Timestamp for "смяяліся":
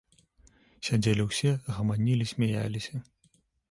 2.35-2.95